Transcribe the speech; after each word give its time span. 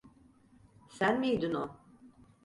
Sen 0.89 1.19
miydin 1.19 1.53
o? 1.53 1.69